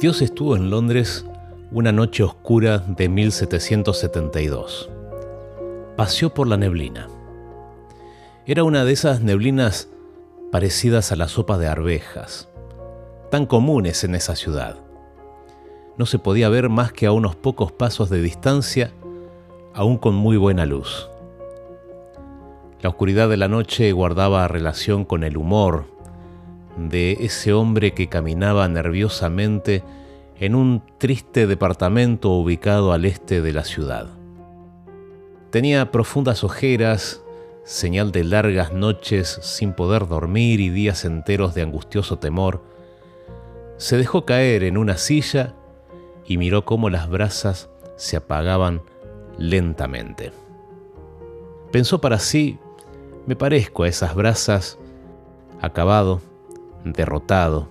Dios 0.00 0.20
estuvo 0.20 0.56
en 0.56 0.68
Londres 0.68 1.24
una 1.72 1.90
noche 1.90 2.22
oscura 2.22 2.78
de 2.78 3.08
1772. 3.08 4.90
Paseó 5.96 6.34
por 6.34 6.48
la 6.48 6.56
neblina. 6.56 7.08
Era 8.46 8.62
una 8.62 8.84
de 8.84 8.92
esas 8.92 9.22
neblinas 9.22 9.88
parecidas 10.52 11.12
a 11.12 11.16
la 11.16 11.28
sopa 11.28 11.58
de 11.58 11.66
arvejas, 11.66 12.48
tan 13.30 13.46
comunes 13.46 14.04
en 14.04 14.14
esa 14.14 14.36
ciudad. 14.36 14.76
No 15.96 16.04
se 16.04 16.18
podía 16.18 16.48
ver 16.48 16.68
más 16.68 16.92
que 16.92 17.06
a 17.06 17.12
unos 17.12 17.36
pocos 17.36 17.72
pasos 17.72 18.10
de 18.10 18.20
distancia, 18.20 18.92
aún 19.72 19.98
con 19.98 20.14
muy 20.14 20.36
buena 20.36 20.66
luz. 20.66 21.08
La 22.82 22.90
oscuridad 22.90 23.28
de 23.28 23.38
la 23.38 23.48
noche 23.48 23.90
guardaba 23.92 24.46
relación 24.48 25.04
con 25.04 25.24
el 25.24 25.36
humor, 25.36 25.86
de 26.76 27.12
ese 27.20 27.54
hombre 27.54 27.94
que 27.94 28.08
caminaba 28.08 28.68
nerviosamente 28.68 29.82
en 30.38 30.54
un 30.54 30.82
triste 30.98 31.46
departamento 31.46 32.30
ubicado 32.32 32.92
al 32.92 33.06
este 33.06 33.40
de 33.40 33.52
la 33.54 33.64
ciudad. 33.64 34.08
Tenía 35.50 35.90
profundas 35.90 36.44
ojeras, 36.44 37.22
señal 37.64 38.12
de 38.12 38.24
largas 38.24 38.74
noches 38.74 39.38
sin 39.42 39.72
poder 39.72 40.06
dormir 40.06 40.60
y 40.60 40.68
días 40.68 41.06
enteros 41.06 41.54
de 41.54 41.62
angustioso 41.62 42.18
temor. 42.18 42.62
Se 43.78 43.96
dejó 43.96 44.26
caer 44.26 44.62
en 44.64 44.76
una 44.76 44.98
silla 44.98 45.54
y 46.26 46.36
miró 46.36 46.66
cómo 46.66 46.90
las 46.90 47.08
brasas 47.08 47.70
se 47.96 48.18
apagaban 48.18 48.82
lentamente. 49.38 50.32
Pensó 51.72 52.00
para 52.00 52.18
sí, 52.18 52.58
me 53.26 53.34
parezco 53.34 53.82
a 53.82 53.88
esas 53.88 54.14
brasas, 54.14 54.78
acabado, 55.60 56.20
derrotado, 56.84 57.68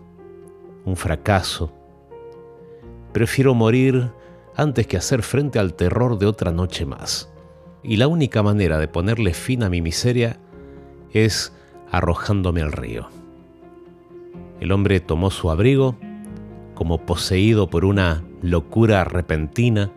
un 0.83 0.95
fracaso. 0.97 1.71
Prefiero 3.13 3.53
morir 3.53 4.11
antes 4.55 4.87
que 4.87 4.97
hacer 4.97 5.23
frente 5.23 5.57
al 5.59 5.73
terror 5.73 6.17
de 6.17 6.25
otra 6.25 6.51
noche 6.51 6.85
más. 6.85 7.31
Y 7.83 7.97
la 7.97 8.07
única 8.07 8.43
manera 8.43 8.79
de 8.79 8.87
ponerle 8.87 9.33
fin 9.33 9.63
a 9.63 9.69
mi 9.69 9.81
miseria 9.81 10.39
es 11.11 11.53
arrojándome 11.89 12.61
al 12.61 12.71
río. 12.71 13.07
El 14.59 14.71
hombre 14.71 14.99
tomó 14.99 15.31
su 15.31 15.49
abrigo, 15.49 15.95
como 16.73 17.05
poseído 17.05 17.69
por 17.69 17.85
una 17.85 18.23
locura 18.41 19.03
repentina, 19.03 19.91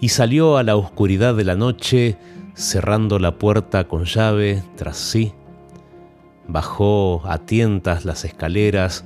y 0.00 0.10
salió 0.10 0.58
a 0.58 0.62
la 0.62 0.76
oscuridad 0.76 1.34
de 1.34 1.44
la 1.44 1.54
noche 1.54 2.18
cerrando 2.54 3.18
la 3.18 3.38
puerta 3.38 3.88
con 3.88 4.04
llave 4.04 4.62
tras 4.76 4.96
sí 4.96 5.34
Bajó 6.46 7.22
a 7.24 7.38
tientas 7.38 8.04
las 8.04 8.24
escaleras 8.24 9.04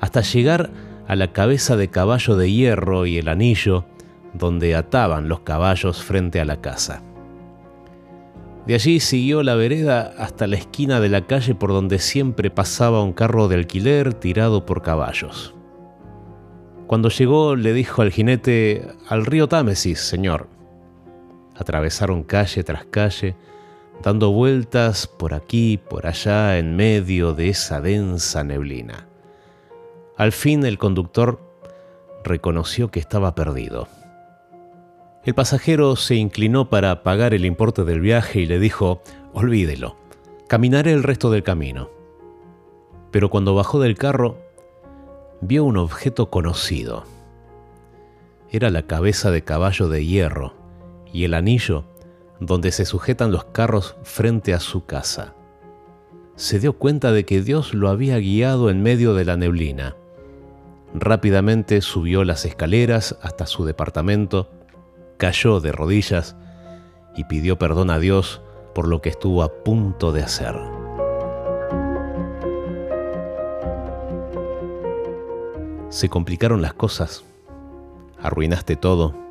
hasta 0.00 0.22
llegar 0.22 0.70
a 1.06 1.16
la 1.16 1.32
cabeza 1.32 1.76
de 1.76 1.88
caballo 1.88 2.36
de 2.36 2.50
hierro 2.50 3.06
y 3.06 3.18
el 3.18 3.28
anillo 3.28 3.84
donde 4.34 4.74
ataban 4.74 5.28
los 5.28 5.40
caballos 5.40 6.02
frente 6.02 6.40
a 6.40 6.44
la 6.44 6.60
casa. 6.60 7.02
De 8.66 8.74
allí 8.74 9.00
siguió 9.00 9.42
la 9.42 9.54
vereda 9.54 10.12
hasta 10.18 10.46
la 10.46 10.56
esquina 10.56 11.00
de 11.00 11.08
la 11.08 11.26
calle 11.26 11.54
por 11.54 11.70
donde 11.70 11.98
siempre 11.98 12.50
pasaba 12.50 13.02
un 13.02 13.12
carro 13.12 13.48
de 13.48 13.54
alquiler 13.56 14.12
tirado 14.12 14.66
por 14.66 14.82
caballos. 14.82 15.54
Cuando 16.86 17.08
llegó 17.08 17.56
le 17.56 17.72
dijo 17.72 18.02
al 18.02 18.12
jinete, 18.12 18.86
al 19.08 19.24
río 19.24 19.48
Támesis, 19.48 20.00
señor. 20.00 20.48
Atravesaron 21.58 22.22
calle 22.22 22.62
tras 22.62 22.84
calle, 22.84 23.34
dando 24.02 24.30
vueltas 24.30 25.08
por 25.08 25.34
aquí, 25.34 25.76
por 25.76 26.06
allá, 26.06 26.56
en 26.58 26.76
medio 26.76 27.34
de 27.34 27.48
esa 27.48 27.80
densa 27.80 28.44
neblina. 28.44 29.08
Al 30.16 30.30
fin 30.30 30.64
el 30.64 30.78
conductor 30.78 31.40
reconoció 32.22 32.90
que 32.92 33.00
estaba 33.00 33.34
perdido. 33.34 33.88
El 35.24 35.34
pasajero 35.34 35.96
se 35.96 36.14
inclinó 36.14 36.70
para 36.70 37.02
pagar 37.02 37.34
el 37.34 37.44
importe 37.44 37.84
del 37.84 38.00
viaje 38.00 38.40
y 38.40 38.46
le 38.46 38.60
dijo, 38.60 39.02
olvídelo, 39.32 39.96
caminaré 40.46 40.92
el 40.92 41.02
resto 41.02 41.28
del 41.30 41.42
camino. 41.42 41.90
Pero 43.10 43.30
cuando 43.30 43.54
bajó 43.54 43.80
del 43.80 43.98
carro, 43.98 44.38
vio 45.40 45.64
un 45.64 45.76
objeto 45.76 46.30
conocido. 46.30 47.04
Era 48.50 48.70
la 48.70 48.82
cabeza 48.82 49.30
de 49.30 49.42
caballo 49.42 49.88
de 49.88 50.06
hierro 50.06 50.57
y 51.12 51.24
el 51.24 51.34
anillo 51.34 51.84
donde 52.40 52.72
se 52.72 52.84
sujetan 52.84 53.32
los 53.32 53.44
carros 53.44 53.96
frente 54.02 54.54
a 54.54 54.60
su 54.60 54.84
casa. 54.84 55.34
Se 56.36 56.60
dio 56.60 56.74
cuenta 56.74 57.10
de 57.12 57.24
que 57.24 57.42
Dios 57.42 57.74
lo 57.74 57.88
había 57.88 58.18
guiado 58.18 58.70
en 58.70 58.82
medio 58.82 59.14
de 59.14 59.24
la 59.24 59.36
neblina. 59.36 59.96
Rápidamente 60.94 61.80
subió 61.80 62.24
las 62.24 62.44
escaleras 62.44 63.18
hasta 63.22 63.46
su 63.46 63.64
departamento, 63.64 64.50
cayó 65.16 65.60
de 65.60 65.72
rodillas 65.72 66.36
y 67.16 67.24
pidió 67.24 67.58
perdón 67.58 67.90
a 67.90 67.98
Dios 67.98 68.40
por 68.74 68.86
lo 68.86 69.02
que 69.02 69.08
estuvo 69.08 69.42
a 69.42 69.52
punto 69.64 70.12
de 70.12 70.22
hacer. 70.22 70.54
Se 75.88 76.08
complicaron 76.08 76.62
las 76.62 76.74
cosas, 76.74 77.24
arruinaste 78.22 78.76
todo 78.76 79.27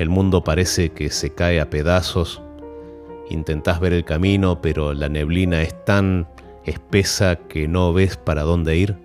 el 0.00 0.08
mundo 0.08 0.42
parece 0.42 0.92
que 0.92 1.10
se 1.10 1.30
cae 1.30 1.60
a 1.60 1.68
pedazos. 1.68 2.40
Intentás 3.28 3.80
ver 3.80 3.92
el 3.92 4.04
camino, 4.04 4.62
pero 4.62 4.94
la 4.94 5.10
neblina 5.10 5.60
es 5.60 5.84
tan 5.84 6.26
espesa 6.64 7.36
que 7.36 7.68
no 7.68 7.92
ves 7.92 8.16
para 8.16 8.42
dónde 8.42 8.78
ir. 8.78 8.96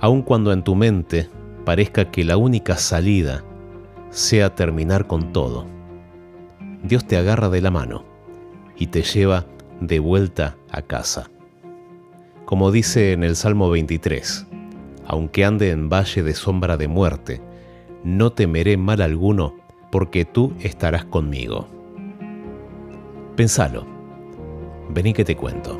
Aun 0.00 0.22
cuando 0.22 0.52
en 0.52 0.64
tu 0.64 0.74
mente 0.74 1.28
parezca 1.64 2.10
que 2.10 2.24
la 2.24 2.36
única 2.36 2.76
salida 2.76 3.44
sea 4.10 4.56
terminar 4.56 5.06
con 5.06 5.32
todo, 5.32 5.66
Dios 6.82 7.06
te 7.06 7.16
agarra 7.16 7.48
de 7.48 7.60
la 7.60 7.70
mano 7.70 8.04
y 8.76 8.88
te 8.88 9.02
lleva 9.02 9.46
de 9.80 10.00
vuelta 10.00 10.56
a 10.70 10.82
casa. 10.82 11.30
Como 12.44 12.72
dice 12.72 13.12
en 13.12 13.22
el 13.22 13.36
Salmo 13.36 13.70
23, 13.70 14.46
aunque 15.06 15.44
ande 15.44 15.70
en 15.70 15.88
valle 15.88 16.24
de 16.24 16.34
sombra 16.34 16.76
de 16.76 16.88
muerte, 16.88 17.47
no 18.04 18.30
temeré 18.30 18.76
mal 18.76 19.00
alguno, 19.02 19.54
porque 19.90 20.24
tú 20.24 20.52
estarás 20.60 21.04
conmigo. 21.04 21.66
Pensalo. 23.36 23.86
Vení 24.90 25.12
que 25.12 25.24
te 25.24 25.36
cuento. 25.36 25.78